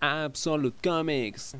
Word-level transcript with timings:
Absolute 0.00 0.76
Comics. 0.88 1.56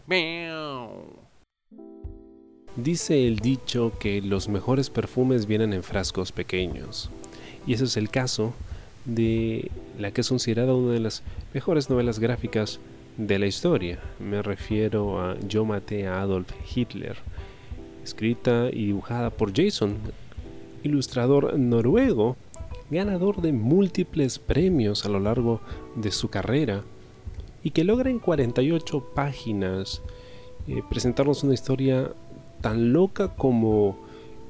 Dice 2.76 3.26
el 3.26 3.40
dicho 3.40 3.92
que 3.98 4.22
los 4.22 4.48
mejores 4.48 4.90
perfumes 4.90 5.46
vienen 5.46 5.72
en 5.72 5.82
frascos 5.82 6.30
pequeños. 6.30 7.10
Y 7.66 7.72
ese 7.72 7.84
es 7.84 7.96
el 7.96 8.10
caso 8.10 8.54
de 9.04 9.72
la 9.98 10.12
que 10.12 10.20
es 10.20 10.28
considerada 10.28 10.74
una 10.74 10.92
de 10.92 11.00
las 11.00 11.24
mejores 11.52 11.90
novelas 11.90 12.20
gráficas 12.20 12.78
de 13.16 13.40
la 13.40 13.46
historia. 13.46 13.98
Me 14.20 14.40
refiero 14.42 15.20
a 15.20 15.36
Yo 15.40 15.64
maté 15.64 16.06
a 16.06 16.20
Adolf 16.20 16.52
Hitler, 16.74 17.16
escrita 18.04 18.68
y 18.72 18.86
dibujada 18.86 19.30
por 19.30 19.52
Jason, 19.52 19.96
ilustrador 20.84 21.58
noruego, 21.58 22.36
ganador 22.88 23.42
de 23.42 23.52
múltiples 23.52 24.38
premios 24.38 25.04
a 25.04 25.08
lo 25.08 25.18
largo 25.18 25.60
de 25.96 26.12
su 26.12 26.28
carrera 26.28 26.84
y 27.62 27.70
que 27.70 27.84
logra 27.84 28.10
en 28.10 28.18
48 28.18 29.12
páginas 29.14 30.02
eh, 30.66 30.82
presentarnos 30.88 31.42
una 31.44 31.54
historia 31.54 32.12
tan 32.60 32.92
loca 32.92 33.34
como 33.34 33.98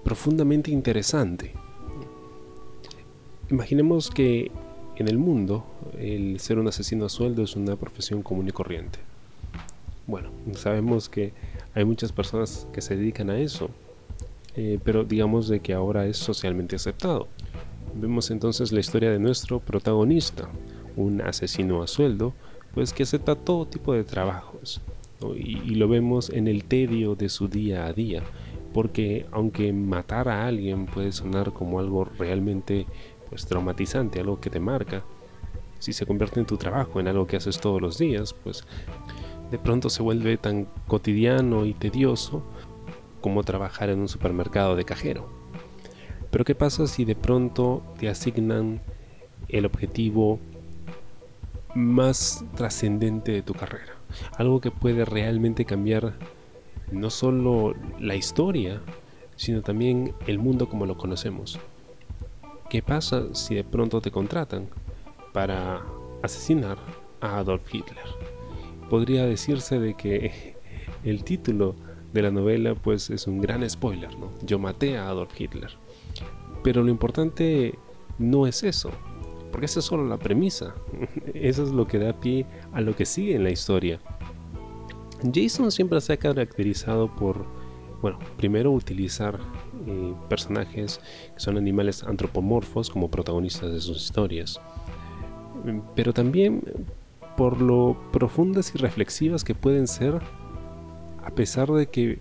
profundamente 0.04 0.70
interesante. 0.70 1.52
Imaginemos 3.50 4.10
que 4.10 4.50
en 4.96 5.08
el 5.08 5.18
mundo 5.18 5.64
el 5.98 6.40
ser 6.40 6.58
un 6.58 6.68
asesino 6.68 7.06
a 7.06 7.08
sueldo 7.08 7.42
es 7.42 7.56
una 7.56 7.76
profesión 7.76 8.22
común 8.22 8.48
y 8.48 8.52
corriente. 8.52 8.98
Bueno, 10.06 10.30
sabemos 10.54 11.08
que 11.08 11.32
hay 11.74 11.84
muchas 11.84 12.12
personas 12.12 12.66
que 12.72 12.80
se 12.80 12.96
dedican 12.96 13.30
a 13.30 13.38
eso, 13.38 13.70
eh, 14.56 14.78
pero 14.82 15.04
digamos 15.04 15.48
de 15.48 15.60
que 15.60 15.74
ahora 15.74 16.06
es 16.06 16.16
socialmente 16.16 16.76
aceptado. 16.76 17.28
Vemos 17.94 18.30
entonces 18.30 18.72
la 18.72 18.80
historia 18.80 19.10
de 19.10 19.18
nuestro 19.18 19.60
protagonista, 19.60 20.48
un 20.96 21.20
asesino 21.20 21.82
a 21.82 21.86
sueldo, 21.86 22.32
pues 22.74 22.92
que 22.92 23.02
acepta 23.02 23.34
todo 23.34 23.66
tipo 23.66 23.92
de 23.92 24.04
trabajos, 24.04 24.80
y, 25.36 25.74
lo 25.74 25.88
vemos 25.88 26.30
en 26.30 26.46
el 26.46 26.64
tedio 26.64 27.16
de 27.16 27.28
su 27.28 27.48
día 27.48 27.86
a 27.86 27.92
día, 27.92 28.22
porque 28.72 29.26
aunque 29.32 29.72
matar 29.72 30.28
a 30.28 30.46
alguien 30.46 30.86
puede 30.86 31.12
sonar 31.12 31.52
como 31.52 31.80
algo 31.80 32.04
realmente 32.04 32.86
pues 33.28 33.46
traumatizante, 33.46 34.20
algo 34.20 34.40
que 34.40 34.50
te 34.50 34.60
marca, 34.60 35.02
si 35.78 35.92
se 35.92 36.06
convierte 36.06 36.40
en 36.40 36.46
tu 36.46 36.56
trabajo, 36.56 37.00
en 37.00 37.08
algo 37.08 37.26
que 37.26 37.36
haces 37.36 37.60
todos 37.60 37.80
los 37.80 37.98
días, 37.98 38.32
pues 38.32 38.64
de 39.50 39.58
pronto 39.58 39.90
se 39.90 40.02
vuelve 40.02 40.36
tan 40.36 40.66
cotidiano 40.86 41.64
y 41.64 41.74
tedioso 41.74 42.42
como 43.20 43.42
trabajar 43.42 43.90
en 43.90 44.00
un 44.00 44.08
supermercado 44.08 44.76
de 44.76 44.84
cajero. 44.84 45.28
Pero 46.30 46.44
¿qué 46.44 46.54
pasa 46.54 46.86
si 46.86 47.04
de 47.04 47.16
pronto 47.16 47.82
te 47.98 48.08
asignan 48.08 48.80
el 49.48 49.66
objetivo 49.66 50.38
más 51.74 52.44
trascendente 52.56 53.32
de 53.32 53.42
tu 53.42 53.54
carrera? 53.54 53.98
algo 54.36 54.60
que 54.60 54.70
puede 54.70 55.04
realmente 55.04 55.64
cambiar 55.64 56.14
no 56.90 57.10
solo 57.10 57.74
la 57.98 58.14
historia, 58.14 58.80
sino 59.36 59.62
también 59.62 60.14
el 60.26 60.38
mundo 60.38 60.68
como 60.68 60.86
lo 60.86 60.96
conocemos. 60.96 61.58
¿Qué 62.70 62.82
pasa 62.82 63.34
si 63.34 63.54
de 63.54 63.64
pronto 63.64 64.00
te 64.00 64.10
contratan 64.10 64.68
para 65.32 65.82
asesinar 66.22 66.78
a 67.20 67.38
Adolf 67.38 67.62
Hitler? 67.72 68.04
Podría 68.90 69.26
decirse 69.26 69.78
de 69.78 69.94
que 69.94 70.56
el 71.04 71.24
título 71.24 71.74
de 72.12 72.22
la 72.22 72.30
novela 72.30 72.74
pues 72.74 73.10
es 73.10 73.26
un 73.26 73.40
gran 73.40 73.68
spoiler, 73.68 74.18
¿no? 74.18 74.32
Yo 74.42 74.58
maté 74.58 74.96
a 74.96 75.08
Adolf 75.08 75.38
Hitler. 75.38 75.70
Pero 76.62 76.82
lo 76.82 76.90
importante 76.90 77.78
no 78.18 78.46
es 78.46 78.64
eso, 78.64 78.90
porque 79.50 79.66
esa 79.66 79.80
es 79.80 79.86
solo 79.86 80.06
la 80.06 80.18
premisa. 80.18 80.74
Eso 81.34 81.62
es 81.62 81.70
lo 81.70 81.86
que 81.86 81.98
da 81.98 82.12
pie 82.12 82.46
a 82.72 82.80
lo 82.80 82.94
que 82.94 83.06
sigue 83.06 83.34
en 83.34 83.44
la 83.44 83.50
historia. 83.50 84.00
Jason 85.32 85.70
siempre 85.72 86.00
se 86.00 86.12
ha 86.12 86.16
caracterizado 86.16 87.14
por, 87.14 87.44
bueno, 88.02 88.18
primero 88.36 88.70
utilizar 88.70 89.38
eh, 89.86 90.14
personajes 90.28 91.00
que 91.34 91.40
son 91.40 91.56
animales 91.56 92.04
antropomorfos 92.04 92.90
como 92.90 93.10
protagonistas 93.10 93.72
de 93.72 93.80
sus 93.80 94.04
historias, 94.04 94.60
pero 95.96 96.12
también 96.12 96.62
por 97.36 97.60
lo 97.60 97.96
profundas 98.12 98.74
y 98.74 98.78
reflexivas 98.78 99.44
que 99.44 99.54
pueden 99.54 99.86
ser, 99.86 100.20
a 101.24 101.30
pesar 101.30 101.70
de 101.70 101.86
que 101.86 102.18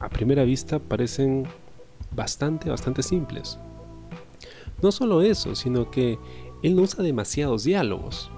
a 0.00 0.08
primera 0.08 0.44
vista 0.44 0.78
parecen 0.78 1.46
bastante, 2.14 2.70
bastante 2.70 3.02
simples. 3.02 3.58
No 4.82 4.90
solo 4.90 5.22
eso, 5.22 5.54
sino 5.54 5.90
que 5.90 6.18
él 6.62 6.76
no 6.76 6.82
usa 6.82 7.02
demasiados 7.02 7.64
diálogos. 7.64 8.30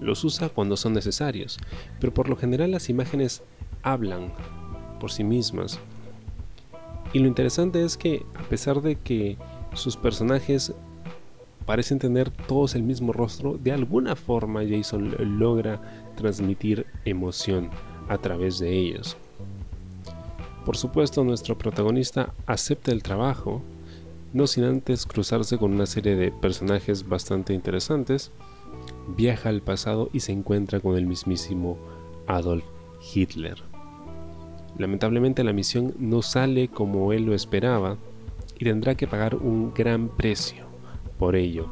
Los 0.00 0.24
usa 0.24 0.48
cuando 0.48 0.76
son 0.76 0.92
necesarios, 0.92 1.58
pero 2.00 2.12
por 2.12 2.28
lo 2.28 2.36
general 2.36 2.70
las 2.70 2.90
imágenes 2.90 3.42
hablan 3.82 4.32
por 5.00 5.10
sí 5.10 5.24
mismas. 5.24 5.78
Y 7.12 7.18
lo 7.18 7.28
interesante 7.28 7.82
es 7.82 7.96
que 7.96 8.26
a 8.34 8.42
pesar 8.42 8.82
de 8.82 8.96
que 8.96 9.38
sus 9.72 9.96
personajes 9.96 10.74
parecen 11.64 11.98
tener 11.98 12.30
todos 12.30 12.74
el 12.74 12.82
mismo 12.82 13.12
rostro, 13.12 13.58
de 13.58 13.72
alguna 13.72 14.16
forma 14.16 14.62
Jason 14.68 15.14
logra 15.38 15.80
transmitir 16.16 16.86
emoción 17.04 17.70
a 18.08 18.18
través 18.18 18.58
de 18.58 18.72
ellos. 18.72 19.16
Por 20.64 20.76
supuesto, 20.76 21.22
nuestro 21.24 21.56
protagonista 21.56 22.32
acepta 22.46 22.92
el 22.92 23.02
trabajo, 23.02 23.62
no 24.36 24.46
sin 24.46 24.64
antes 24.64 25.06
cruzarse 25.06 25.56
con 25.56 25.72
una 25.72 25.86
serie 25.86 26.14
de 26.14 26.30
personajes 26.30 27.08
bastante 27.08 27.54
interesantes, 27.54 28.32
viaja 29.16 29.48
al 29.48 29.62
pasado 29.62 30.10
y 30.12 30.20
se 30.20 30.32
encuentra 30.32 30.78
con 30.78 30.98
el 30.98 31.06
mismísimo 31.06 31.78
Adolf 32.26 32.62
Hitler. 33.14 33.56
Lamentablemente 34.76 35.42
la 35.42 35.54
misión 35.54 35.94
no 35.98 36.20
sale 36.20 36.68
como 36.68 37.14
él 37.14 37.24
lo 37.24 37.34
esperaba 37.34 37.96
y 38.58 38.66
tendrá 38.66 38.94
que 38.94 39.06
pagar 39.06 39.36
un 39.36 39.72
gran 39.72 40.14
precio 40.14 40.66
por 41.18 41.34
ello. 41.34 41.70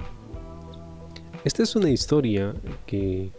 Esta 1.45 1.63
es 1.63 1.77
una 1.77 1.91
historia 1.91 2.55
que 2.87 3.31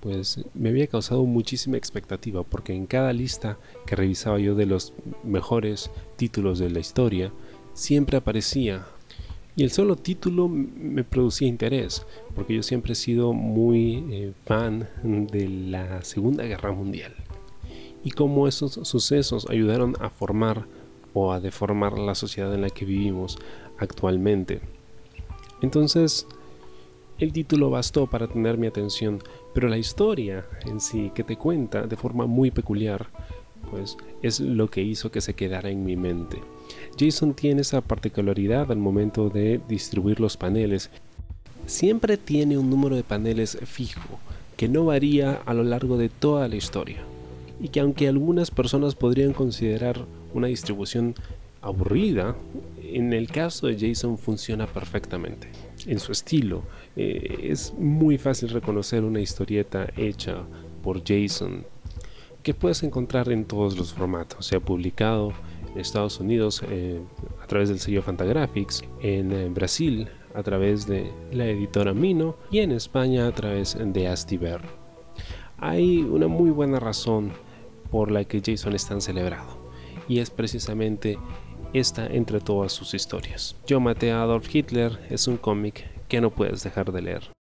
pues 0.00 0.44
me 0.52 0.70
había 0.70 0.88
causado 0.88 1.24
muchísima 1.24 1.76
expectativa 1.76 2.42
porque 2.42 2.74
en 2.74 2.86
cada 2.86 3.12
lista 3.12 3.56
que 3.86 3.94
revisaba 3.94 4.40
yo 4.40 4.56
de 4.56 4.66
los 4.66 4.94
mejores 5.22 5.92
títulos 6.16 6.58
de 6.58 6.70
la 6.70 6.80
historia 6.80 7.30
siempre 7.74 8.16
aparecía 8.16 8.86
y 9.56 9.62
el 9.62 9.70
solo 9.70 9.94
título 9.94 10.48
me 10.48 11.04
producía 11.04 11.46
interés, 11.46 12.04
porque 12.34 12.56
yo 12.56 12.62
siempre 12.64 12.92
he 12.92 12.96
sido 12.96 13.32
muy 13.32 14.04
eh, 14.10 14.32
fan 14.44 14.88
de 15.04 15.48
la 15.48 16.02
Segunda 16.02 16.42
Guerra 16.42 16.72
Mundial. 16.72 17.14
Y 18.02 18.10
cómo 18.10 18.48
esos 18.48 18.72
sucesos 18.72 19.46
ayudaron 19.48 19.94
a 20.00 20.10
formar 20.10 20.66
o 21.12 21.32
a 21.32 21.38
deformar 21.38 21.96
la 21.98 22.16
sociedad 22.16 22.52
en 22.52 22.62
la 22.62 22.70
que 22.70 22.84
vivimos 22.84 23.38
actualmente. 23.78 24.60
Entonces, 25.62 26.26
el 27.20 27.32
título 27.32 27.70
bastó 27.70 28.08
para 28.08 28.26
tener 28.26 28.58
mi 28.58 28.66
atención, 28.66 29.22
pero 29.54 29.68
la 29.68 29.78
historia 29.78 30.44
en 30.66 30.80
sí 30.80 31.12
que 31.14 31.22
te 31.22 31.36
cuenta 31.36 31.86
de 31.86 31.96
forma 31.96 32.26
muy 32.26 32.50
peculiar, 32.50 33.06
pues 33.70 33.96
es 34.20 34.40
lo 34.40 34.68
que 34.68 34.82
hizo 34.82 35.12
que 35.12 35.20
se 35.20 35.34
quedara 35.34 35.70
en 35.70 35.84
mi 35.84 35.94
mente. 35.94 36.42
Jason 36.98 37.34
tiene 37.34 37.62
esa 37.62 37.80
particularidad 37.80 38.70
al 38.70 38.78
momento 38.78 39.28
de 39.28 39.60
distribuir 39.68 40.20
los 40.20 40.36
paneles. 40.36 40.90
Siempre 41.66 42.16
tiene 42.16 42.58
un 42.58 42.70
número 42.70 42.96
de 42.96 43.02
paneles 43.02 43.58
fijo, 43.64 44.18
que 44.56 44.68
no 44.68 44.84
varía 44.84 45.40
a 45.46 45.54
lo 45.54 45.64
largo 45.64 45.96
de 45.96 46.08
toda 46.08 46.48
la 46.48 46.56
historia. 46.56 46.98
Y 47.60 47.68
que 47.68 47.80
aunque 47.80 48.08
algunas 48.08 48.50
personas 48.50 48.94
podrían 48.94 49.32
considerar 49.32 50.04
una 50.32 50.48
distribución 50.48 51.14
aburrida, 51.62 52.36
en 52.82 53.12
el 53.12 53.28
caso 53.28 53.66
de 53.66 53.78
Jason 53.78 54.18
funciona 54.18 54.66
perfectamente. 54.66 55.48
En 55.86 55.98
su 55.98 56.12
estilo, 56.12 56.62
eh, 56.94 57.38
es 57.44 57.72
muy 57.74 58.18
fácil 58.18 58.50
reconocer 58.50 59.02
una 59.02 59.20
historieta 59.20 59.88
hecha 59.96 60.42
por 60.82 61.02
Jason 61.04 61.64
que 62.42 62.52
puedes 62.52 62.82
encontrar 62.82 63.32
en 63.32 63.46
todos 63.46 63.76
los 63.76 63.94
formatos, 63.94 64.46
sea 64.46 64.60
publicado 64.60 65.32
Estados 65.76 66.20
Unidos 66.20 66.62
eh, 66.68 67.00
a 67.42 67.46
través 67.46 67.68
del 67.68 67.78
sello 67.78 68.02
Fantagraphics, 68.02 68.84
en 69.00 69.32
eh, 69.32 69.48
Brasil 69.48 70.08
a 70.34 70.42
través 70.42 70.86
de 70.86 71.12
la 71.32 71.46
editora 71.46 71.94
Mino 71.94 72.36
y 72.50 72.58
en 72.58 72.72
España 72.72 73.26
a 73.26 73.32
través 73.32 73.76
de 73.80 74.08
Astiber. 74.08 74.60
Hay 75.58 76.02
una 76.02 76.26
muy 76.26 76.50
buena 76.50 76.80
razón 76.80 77.32
por 77.90 78.10
la 78.10 78.24
que 78.24 78.42
Jason 78.44 78.74
es 78.74 78.86
tan 78.86 79.00
celebrado 79.00 79.70
y 80.08 80.18
es 80.18 80.30
precisamente 80.30 81.18
esta 81.72 82.06
entre 82.06 82.40
todas 82.40 82.72
sus 82.72 82.94
historias. 82.94 83.56
Yo 83.66 83.80
maté 83.80 84.12
a 84.12 84.22
Adolf 84.22 84.52
Hitler 84.52 84.98
es 85.10 85.28
un 85.28 85.36
cómic 85.36 85.86
que 86.08 86.20
no 86.20 86.30
puedes 86.30 86.62
dejar 86.62 86.92
de 86.92 87.02
leer. 87.02 87.30